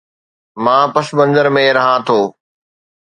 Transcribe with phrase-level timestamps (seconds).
[0.63, 2.19] مان پس منظر ۾ رهان ٿو